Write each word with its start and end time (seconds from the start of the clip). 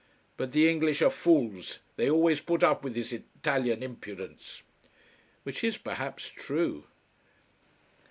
But 0.35 0.51
the 0.51 0.67
English 0.67 1.03
are 1.03 1.11
fools. 1.11 1.77
They 1.95 2.09
always 2.09 2.39
put 2.41 2.63
up 2.63 2.83
with 2.83 2.95
this 2.95 3.13
Italian 3.13 3.83
impudence." 3.83 4.63
Which 5.43 5.63
is 5.63 5.77
perhaps 5.77 6.25
true. 6.27 6.85